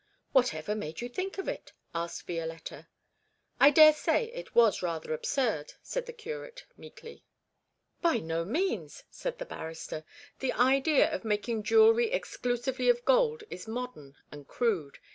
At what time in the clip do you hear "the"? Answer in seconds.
6.07-6.11, 9.37-9.45, 10.39-10.53